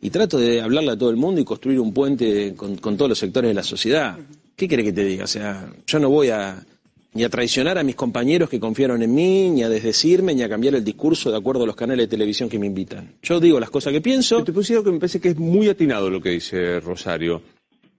Y 0.00 0.08
trato 0.08 0.38
de 0.38 0.62
hablarle 0.62 0.92
a 0.92 0.96
todo 0.96 1.10
el 1.10 1.16
mundo 1.16 1.38
y 1.38 1.44
construir 1.44 1.78
un 1.78 1.92
puente 1.92 2.54
con, 2.56 2.78
todos 2.78 3.10
los 3.10 3.18
sectores 3.18 3.50
de 3.50 3.54
la 3.54 3.62
sociedad. 3.62 4.16
¿Qué 4.56 4.66
quiere 4.66 4.82
que 4.82 4.94
te 4.94 5.04
diga? 5.04 5.24
O 5.24 5.28
sea, 5.28 5.70
yo 5.86 5.98
no 5.98 6.08
voy 6.08 6.30
a 6.30 6.64
ni 7.12 7.24
a 7.24 7.28
traicionar 7.28 7.76
a 7.76 7.82
mis 7.82 7.94
compañeros 7.94 8.48
que 8.48 8.58
confiaron 8.58 9.02
en 9.02 9.14
mí, 9.14 9.50
ni 9.50 9.64
a 9.64 9.68
desdecirme, 9.68 10.34
ni 10.34 10.42
a 10.42 10.48
cambiar 10.48 10.76
el 10.76 10.84
discurso 10.84 11.30
de 11.30 11.36
acuerdo 11.36 11.64
a 11.64 11.66
los 11.66 11.76
canales 11.76 12.04
de 12.04 12.08
televisión 12.08 12.48
que 12.48 12.58
me 12.58 12.66
invitan. 12.66 13.16
Yo 13.22 13.38
digo 13.38 13.60
las 13.60 13.68
cosas 13.68 13.92
que 13.92 14.00
pienso. 14.00 14.42
Te 14.42 14.54
puse 14.54 14.82
que 14.82 14.90
me 14.90 14.98
parece 14.98 15.20
que 15.20 15.28
es 15.28 15.36
muy 15.36 15.68
atinado 15.68 16.08
lo 16.08 16.22
que 16.22 16.30
dice 16.30 16.80
Rosario. 16.80 17.55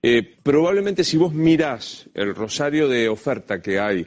Eh, 0.10 0.24
probablemente 0.42 1.04
si 1.04 1.18
vos 1.18 1.34
mirás 1.34 2.06
el 2.14 2.34
rosario 2.34 2.88
de 2.88 3.10
oferta 3.10 3.62
que 3.62 3.78
hay 3.78 4.06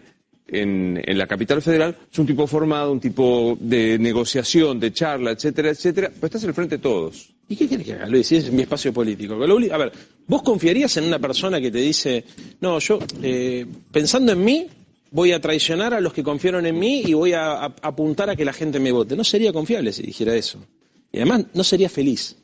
en, 0.49 0.99
la 1.07 1.27
capital 1.27 1.61
federal, 1.61 1.95
es 2.11 2.19
un 2.19 2.27
tipo 2.27 2.47
formado, 2.47 2.91
un 2.91 3.01
tipo 3.01 3.55
de 3.61 3.99
negociación, 3.99 4.81
de 4.81 4.95
charla, 4.95 5.33
etcétera, 5.33 5.69
etcétera, 5.69 6.11
pero 6.15 6.27
estás 6.29 6.45
el 6.45 6.55
frente 6.55 6.79
de 6.79 6.83
todos. 6.83 7.29
¿Y 7.51 7.55
qué 7.55 7.69
quieres 7.69 7.87
que 7.87 7.93
haga, 7.93 8.07
Luis? 8.07 8.33
Es 8.33 8.51
mi 8.51 8.63
espacio 8.63 8.95
político. 8.95 9.35
A 9.35 9.77
ver, 9.77 9.93
¿vos 10.27 10.43
confiarías 10.43 10.97
en 10.97 11.05
una 11.05 11.19
persona 11.19 11.61
que 11.61 11.71
te 11.71 11.81
dice, 11.81 12.25
no, 12.63 12.79
yo, 12.79 12.99
eh, 13.23 13.67
pensando 13.93 14.33
en 14.33 14.43
mí, 14.43 14.67
voy 15.11 15.33
a 15.33 15.41
traicionar 15.41 15.93
a 15.93 16.01
los 16.01 16.15
que 16.15 16.23
confiaron 16.23 16.65
en 16.65 16.79
mí 16.79 17.03
y 17.05 17.13
voy 17.13 17.35
a, 17.35 17.63
apuntar 17.63 18.31
a 18.31 18.37
que 18.37 18.47
la 18.47 18.55
gente 18.55 18.81
me 18.81 18.91
vote? 18.91 19.17
No 19.17 19.25
sería 19.25 19.53
confiable 19.53 19.93
si 19.93 20.05
dijera 20.05 20.35
eso. 20.35 20.65
Y 21.13 21.19
además, 21.19 21.45
no 21.53 21.63
sería 21.63 21.91
feliz. 21.91 22.39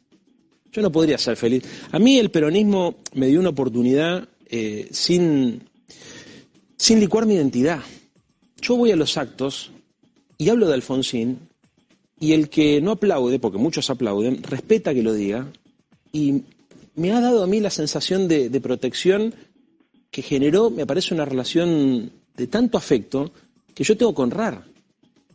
Yo 0.76 0.83
no 0.83 0.92
podría 0.92 1.16
ser 1.16 1.38
feliz. 1.38 1.64
A 1.90 1.99
mí 1.99 2.18
el 2.18 2.30
peronismo 2.30 2.97
me 3.14 3.28
dio 3.28 3.40
una 3.40 3.49
oportunidad 3.49 4.28
eh, 4.47 4.87
sin, 4.90 5.62
sin 6.76 7.00
licuar 7.00 7.25
mi 7.25 7.33
identidad. 7.33 7.80
Yo 8.61 8.76
voy 8.76 8.90
a 8.92 8.97
los 8.97 9.16
actos 9.16 9.71
y 10.37 10.50
hablo 10.50 10.68
de 10.68 10.75
Alfonsín 10.75 11.38
y 12.21 12.35
el 12.35 12.50
que 12.50 12.83
no 12.83 12.90
aplaude, 12.90 13.38
porque 13.38 13.56
muchos 13.56 13.88
aplauden, 13.88 14.42
respeta 14.42 14.92
que 14.92 15.02
lo 15.02 15.14
diga 15.14 15.50
y 16.12 16.42
me 16.95 17.11
ha 17.12 17.23
dado 17.23 17.42
a 17.42 17.47
mí 17.47 17.59
la 17.59 17.71
sensación 17.71 18.28
de, 18.28 18.50
protección 18.61 19.35
que 20.11 20.21
generó, 20.21 20.68
me 20.68 20.85
parece, 20.85 21.14
una 21.14 21.25
relación 21.25 22.12
de 22.37 22.47
tanto 22.49 22.76
afecto 22.76 23.33
que 23.73 23.83
yo 23.83 23.97
tengo 23.97 24.14
que 24.14 24.21
honrar. 24.21 24.62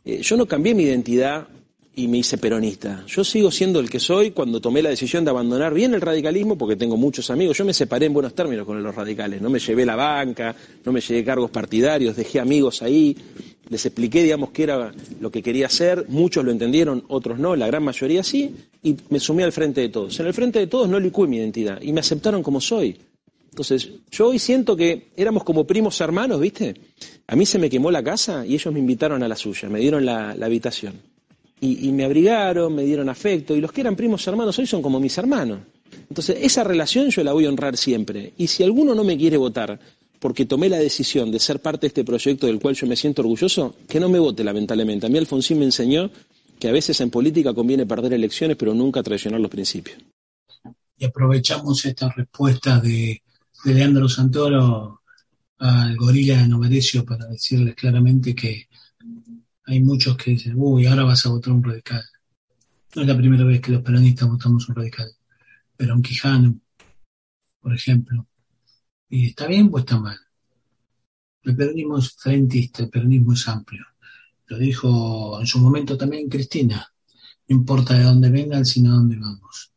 Eh, 0.06 0.22
yo 0.22 0.38
no 0.38 0.46
cambié 0.46 0.76
mi 0.76 0.84
identidad 0.84 1.48
y 1.96 2.08
me 2.08 2.20
hice 2.20 2.38
peronista. 2.38 3.04
Yo 3.08 3.24
sigo 3.24 3.52
siendo 3.52 3.80
el 3.80 3.90
que 3.90 4.00
soy 4.00 4.32
cuando 4.32 4.62
tomé 4.62 4.82
la 4.82 4.90
decisión 4.90 5.26
de 5.26 5.32
abandonar 5.32 5.74
bien 5.74 5.94
el 5.94 6.02
radicalismo, 6.02 6.58
porque 6.58 6.76
tengo 6.76 6.96
muchos 6.98 7.30
amigos. 7.30 7.58
Yo 7.58 7.66
me 7.66 7.74
separé 7.74 8.06
en 8.06 8.14
buenos 8.14 8.34
términos 8.34 8.66
con 8.66 8.82
los 8.82 8.96
radicales. 8.96 9.42
No 9.42 9.50
me 9.50 9.60
llevé 9.60 9.86
la 9.86 9.96
banca, 9.96 10.56
no 10.86 10.92
me 10.92 11.02
llevé 11.02 11.24
cargos 11.24 11.52
partidarios, 11.52 12.16
dejé 12.16 12.40
amigos 12.40 12.82
ahí. 12.82 13.16
Les 13.70 13.86
expliqué, 13.86 14.24
digamos, 14.24 14.52
qué 14.52 14.64
era 14.64 14.92
lo 15.20 15.32
que 15.32 15.44
quería 15.44 15.68
hacer. 15.68 16.06
Muchos 16.08 16.46
lo 16.46 16.52
entendieron, 16.52 17.04
otros 17.08 17.40
no, 17.40 17.56
la 17.56 17.68
gran 17.68 17.84
mayoría 17.84 18.24
sí. 18.24 18.56
Y 18.84 18.96
me 19.10 19.20
sumé 19.20 19.44
al 19.44 19.52
frente 19.52 19.82
de 19.82 19.90
todos. 19.90 20.20
En 20.20 20.28
el 20.28 20.34
frente 20.34 20.60
de 20.60 20.68
todos 20.68 20.88
no 20.90 21.00
licué 21.00 21.28
mi 21.28 21.38
identidad 21.38 21.82
y 21.82 21.92
me 21.92 22.00
aceptaron 22.00 22.42
como 22.42 22.62
soy. 22.62 22.98
Entonces, 23.52 23.90
yo 24.10 24.30
hoy 24.30 24.40
siento 24.40 24.78
que 24.78 25.10
éramos 25.18 25.44
como 25.44 25.68
primos 25.68 26.00
hermanos, 26.00 26.40
¿viste? 26.40 26.74
A 27.28 27.36
mí 27.36 27.46
se 27.46 27.60
me 27.60 27.70
quemó 27.70 27.92
la 27.92 28.02
casa 28.02 28.46
y 28.46 28.54
ellos 28.54 28.74
me 28.74 28.80
invitaron 28.80 29.24
a 29.24 29.28
la 29.28 29.36
suya, 29.36 29.68
me 29.68 29.80
dieron 29.80 30.06
la, 30.06 30.32
habitación. 30.32 30.94
Y, 31.64 31.92
me 31.92 32.06
abrigaron, 32.06 32.74
me 32.74 32.84
dieron 32.84 33.08
afecto, 33.08 33.56
y 33.56 33.62
los 33.62 33.72
que 33.72 33.82
eran 33.82 33.96
primos 33.96 34.26
hermanos 34.26 34.58
hoy 34.58 34.66
son 34.66 34.82
como 34.82 35.00
mis 35.00 35.16
hermanos. 35.20 35.60
Entonces, 36.10 36.38
esa 36.42 36.64
relación 36.64 37.10
yo 37.10 37.24
la 37.24 37.34
voy 37.34 37.46
a 37.46 37.50
honrar 37.50 37.78
siempre. 37.78 38.34
Y 38.38 38.48
si 38.48 38.64
alguno 38.64 38.96
no 38.96 39.04
me 39.04 39.16
quiere 39.16 39.38
votar 39.38 39.80
porque 40.22 40.46
tomé 40.46 40.70
la 40.70 40.78
decisión 40.78 41.32
de 41.32 41.40
ser 41.40 41.62
parte 41.62 41.82
de 41.82 41.88
este 41.88 42.04
proyecto 42.04 42.46
del 42.46 42.60
cual 42.60 42.76
yo 42.76 42.86
me 42.86 42.96
siento 42.96 43.24
orgulloso, 43.24 43.76
que 43.88 44.00
no 44.00 44.08
me 44.08 44.20
vote, 44.20 44.44
lamentablemente. 44.44 45.08
A 45.08 45.10
mí 45.10 45.18
Alfonsín 45.18 45.58
me 45.58 45.66
enseñó 45.66 46.12
que 46.60 46.68
a 46.68 46.72
veces 46.72 47.02
en 47.02 47.10
política 47.10 47.56
conviene 47.56 47.88
perder 47.88 48.14
elecciones, 48.14 48.56
pero 48.56 48.76
nunca 48.76 49.02
traicionar 49.02 49.40
los 49.40 49.50
principios. 49.50 49.98
Y 50.96 51.06
aprovechamos 51.06 51.84
esta 51.86 52.10
respuesta 52.10 52.80
de, 52.80 53.24
Leandro 53.66 54.08
Santoro 54.08 55.02
al 55.58 55.96
gorila 55.96 56.38
de 56.38 56.48
Novarecio 56.48 57.04
para 57.04 57.26
decirles 57.26 57.76
claramente 57.76 58.36
que 58.36 58.68
hay 59.66 59.82
muchos 59.82 60.18
que 60.18 60.32
dicen, 60.32 60.54
uy, 60.58 60.86
ahora 60.86 61.04
vas 61.04 61.26
a 61.26 61.30
votar 61.30 61.54
un 61.54 61.64
radical. 61.64 62.04
No 62.96 63.02
es 63.04 63.08
la 63.08 63.18
primera 63.18 63.44
vez 63.44 63.62
que 63.62 63.72
los 63.72 63.82
peronistas 63.82 64.28
votamos 64.28 64.68
un 64.70 64.76
radical. 64.76 65.12
Pero 65.78 65.96
un 65.96 66.02
Quijano, 66.02 66.60
por 67.62 67.74
ejemplo, 67.74 68.28
¿Y 69.12 69.28
está 69.28 69.46
bien 69.46 69.70
o 69.72 69.78
está 69.78 70.00
mal? 70.00 70.18
El 71.44 71.56
peronismo 71.56 71.98
es 71.98 72.14
frentista, 72.14 72.84
el 72.84 72.90
peronismo 72.90 73.34
es 73.34 73.46
amplio. 73.46 73.86
Lo 74.48 74.58
dijo 74.58 75.38
en 75.40 75.46
su 75.46 75.60
momento 75.60 75.98
también 75.98 76.30
Cristina. 76.30 76.88
No 77.50 77.56
importa 77.58 77.98
de 77.98 78.04
dónde 78.04 78.30
vengan, 78.30 78.66
sino 78.66 78.92
a 78.92 78.96
dónde 78.96 79.18
vamos. 79.18 79.74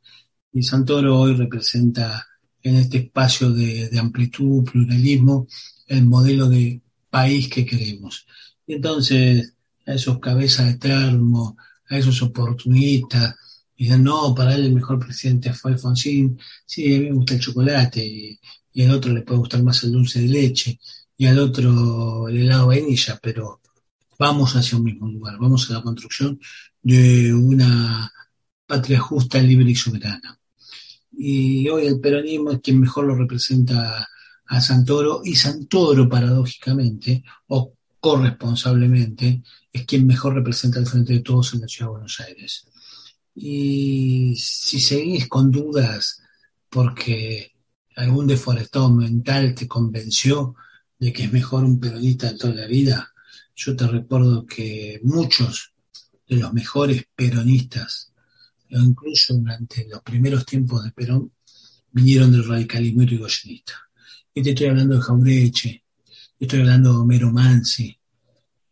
Y 0.53 0.63
Santoro 0.63 1.19
hoy 1.19 1.35
representa 1.35 2.25
en 2.63 2.77
este 2.77 2.99
espacio 2.99 3.51
de, 3.51 3.91
amplitud, 3.99 4.63
pluralismo, 4.71 5.49
el 5.89 6.07
modelo 6.07 6.49
de 6.49 6.81
país 7.11 7.49
que 7.49 7.67
queremos. 7.67 8.27
Y 8.69 8.75
entonces, 8.75 9.54
a 9.87 9.95
esos 9.95 10.19
cabezas 10.19 10.67
de 10.67 10.79
termo, 10.79 11.57
a 11.89 11.99
esos 11.99 12.21
oportunistas, 12.23 13.35
dicen, 13.77 14.05
no, 14.05 14.35
para 14.35 14.55
él 14.55 14.65
el 14.65 14.75
mejor 14.75 14.99
presidente 14.99 15.53
fue 15.53 15.73
Alfonsín, 15.73 16.39
sí, 16.65 16.95
a 16.95 16.99
mí 16.99 17.07
me 17.07 17.17
gusta 17.17 17.35
el 17.35 17.41
chocolate, 17.41 18.39
y 18.73 18.83
al 18.83 18.91
otro 18.93 19.13
le 19.13 19.23
puede 19.23 19.39
gustar 19.39 19.63
más 19.63 19.83
el 19.85 19.93
dulce 19.93 20.21
de 20.21 20.29
leche, 20.29 20.79
y 21.17 21.27
al 21.27 21.39
otro 21.39 22.29
el 22.29 22.39
helado 22.39 22.71
de 22.71 22.81
vainilla, 22.81 23.19
pero 23.23 23.61
vamos 24.19 24.55
hacia 24.57 24.79
un 24.79 24.85
mismo 24.85 25.09
lugar, 25.09 25.39
vamos 25.39 25.71
a 25.71 25.75
la 25.75 25.83
construcción 25.83 26.39
de 26.83 27.33
una 27.33 28.11
patria 28.67 28.99
justa, 29.01 29.41
libre 29.41 29.71
y 29.71 29.75
soberana. 29.75 30.39
Y 31.13 31.69
hoy 31.69 31.87
el 31.87 32.01
peronismo 32.01 32.51
es 32.53 32.61
quien 32.61 32.81
mejor 32.81 33.05
lo 33.07 33.15
representa 33.15 34.07
a 34.47 34.61
Santoro, 34.61 35.23
y 35.25 35.35
Santoro, 35.35 36.09
paradójicamente, 36.09 37.23
o 37.49 37.73
corresponsablemente, 38.05 39.43
es 39.73 39.87
quien 39.87 40.07
mejor 40.07 40.35
representa 40.35 40.79
al 40.79 40.87
frente 40.87 41.15
de 41.15 41.21
todos 41.21 41.55
en 41.55 41.63
la 41.63 41.69
ciudad 41.69 41.87
de 41.87 41.93
Buenos 41.93 42.21
Aires. 42.21 42.67
Y 43.35 44.37
si 44.37 44.79
seguís 44.79 45.27
con 45.27 45.51
dudas, 45.51 46.21
porque 46.69 47.55
algún 47.97 48.27
deforestado 48.27 48.91
mental 48.91 49.55
te 49.55 49.67
convenció 49.67 50.55
de 50.99 51.15
que 51.15 51.25
es 51.25 51.33
mejor 51.33 51.65
un 51.65 51.81
peronista 51.81 52.31
de 52.31 52.37
toda 52.37 52.53
la 52.53 52.67
vida, 52.67 53.11
yo 53.57 53.75
te 53.75 53.87
recuerdo 53.87 54.45
que 54.45 55.01
muchos 55.03 55.73
de 56.29 56.37
los 56.37 56.53
mejores 56.53 57.07
peronistas, 57.17 58.13
incluso 58.69 59.33
durante 59.33 59.89
los 59.89 60.03
primeros 60.03 60.45
tiempos 60.45 60.85
de 60.85 60.91
Perón, 60.91 61.33
vinieron 61.91 62.31
del 62.33 62.47
radicalismo 62.47 63.01
irigoyenista. 63.01 63.73
Y 64.35 64.43
te 64.43 64.51
estoy 64.51 64.67
hablando 64.67 64.97
de 64.97 65.01
Jaureche, 65.01 65.84
estoy 66.39 66.61
hablando 66.61 66.93
de 66.93 66.99
Homero 66.99 67.31
Mansi, 67.31 67.97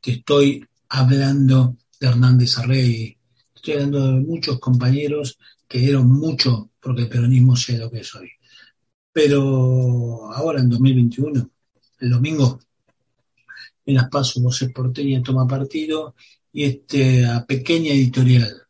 te 0.00 0.12
estoy 0.12 0.64
hablando 0.88 1.76
de 1.98 2.06
Hernández 2.06 2.58
Arrey, 2.58 3.16
te 3.52 3.56
estoy 3.56 3.74
hablando 3.74 4.12
de 4.12 4.20
muchos 4.20 4.58
compañeros 4.58 5.38
que 5.68 5.78
dieron 5.78 6.10
mucho 6.10 6.70
porque 6.80 7.02
el 7.02 7.08
peronismo 7.08 7.56
sea 7.56 7.78
lo 7.78 7.90
que 7.90 8.00
es 8.00 8.14
hoy. 8.14 8.30
Pero 9.12 10.32
ahora 10.32 10.60
en 10.60 10.68
2021, 10.70 11.50
el 12.00 12.10
domingo, 12.10 12.60
en 13.84 13.94
las 13.94 14.08
pasos 14.08 14.42
Voces 14.42 14.72
Porteña 14.72 15.22
toma 15.22 15.46
partido 15.46 16.14
y 16.52 16.64
esta 16.64 17.44
pequeña 17.46 17.92
editorial 17.92 18.62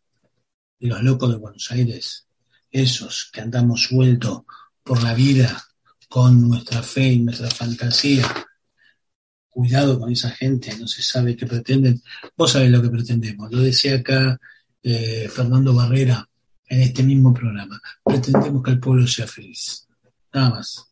de 0.78 0.88
los 0.88 1.02
locos 1.02 1.31
de 1.31 1.37
Buenos 1.37 1.70
Aires, 1.70 2.26
esos 2.70 3.31
que 3.33 3.40
andamos 3.40 3.83
sueltos 3.83 4.42
por 4.83 5.02
la 5.02 5.14
vida 5.14 5.64
con 6.09 6.48
nuestra 6.48 6.83
fe 6.83 7.12
y 7.12 7.18
nuestra 7.20 7.50
fantasía, 7.50 8.26
cuidado 9.52 10.00
con 10.00 10.10
esa 10.10 10.30
gente, 10.30 10.74
no 10.78 10.88
se 10.88 11.02
sabe 11.02 11.36
qué 11.36 11.46
pretenden. 11.46 12.02
Vos 12.36 12.52
sabés 12.52 12.70
lo 12.70 12.80
que 12.80 12.88
pretendemos. 12.88 13.52
Lo 13.52 13.60
decía 13.60 13.96
acá 13.96 14.40
eh, 14.82 15.28
Fernando 15.30 15.74
Barrera 15.74 16.26
en 16.66 16.80
este 16.80 17.02
mismo 17.02 17.34
programa. 17.34 17.78
Pretendemos 18.02 18.62
que 18.62 18.70
el 18.70 18.80
pueblo 18.80 19.06
sea 19.06 19.26
feliz. 19.26 19.86
Nada 20.32 20.48
más. 20.50 20.86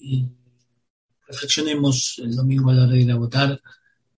Y 0.00 0.26
reflexionemos 1.26 2.18
el 2.18 2.34
domingo 2.34 2.70
a 2.70 2.74
la 2.74 2.82
hora 2.82 2.92
de 2.92 3.02
ir 3.02 3.12
a 3.12 3.16
votar 3.16 3.60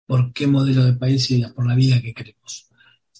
por 0.06 0.32
qué 0.32 0.46
modelo 0.46 0.84
de 0.84 0.94
país 0.94 1.30
y 1.30 1.44
por 1.46 1.66
la 1.66 1.74
vida 1.74 2.00
que 2.00 2.14
queremos. 2.14 2.68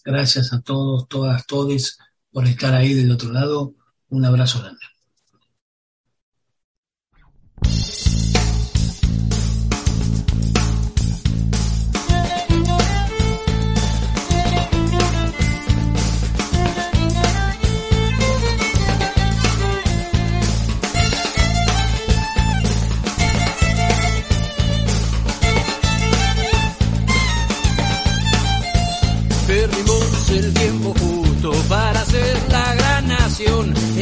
Gracias 0.05 0.53
a 0.53 0.61
todos, 0.61 1.09
todas, 1.09 1.47
todes 1.47 1.99
por 2.31 2.47
estar 2.47 2.75
ahí 2.75 2.95
del 2.95 3.11
otro 3.11 3.33
lado. 3.33 3.75
Un 4.09 4.25
abrazo 4.25 4.61
grande. 4.61 4.92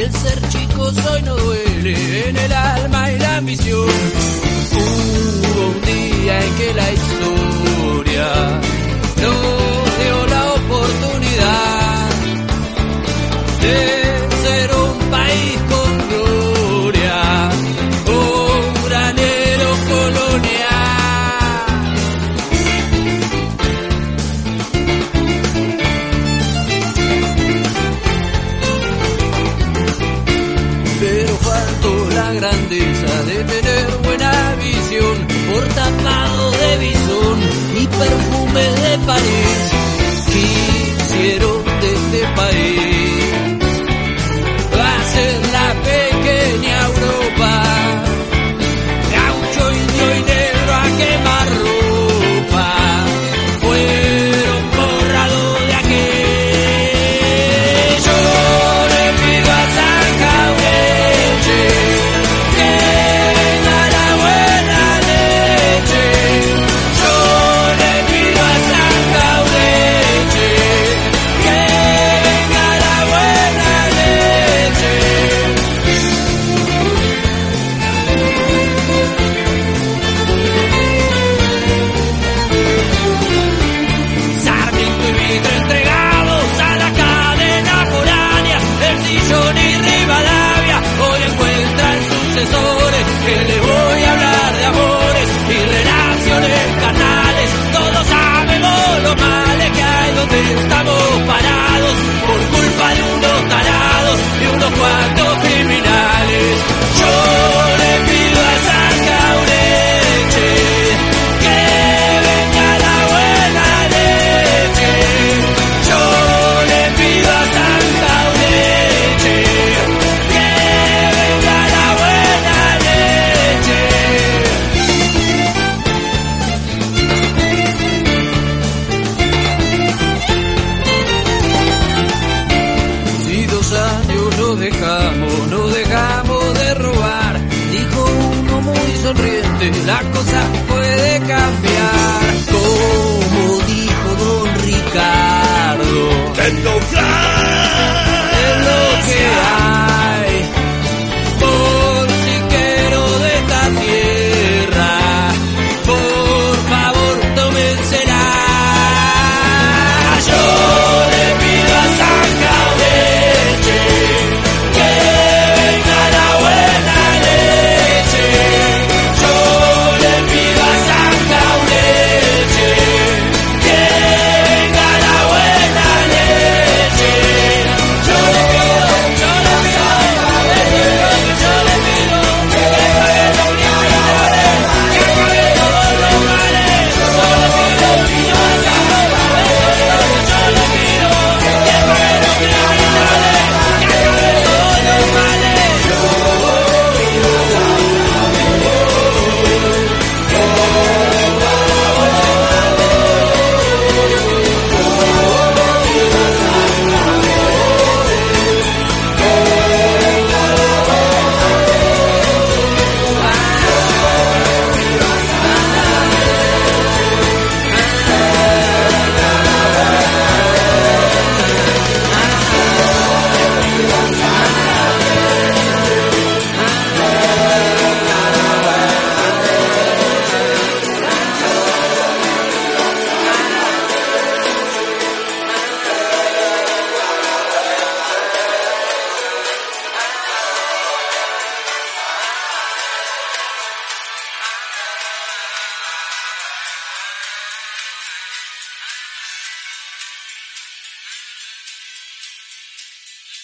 El 0.01 0.11
ser 0.15 0.49
chico 0.49 0.91
soy 0.93 1.23
no 1.25 1.37
duele 1.37 2.29
en 2.31 2.35
el 2.35 2.53
alma 2.55 3.13
y 3.13 3.19
la 3.19 3.37
ambición. 3.37 3.87
Hubo 4.73 5.67
un 5.67 5.81
día 5.83 6.43
en 6.43 6.55
que 6.55 6.73
la 6.73 6.93
historia 6.93 8.61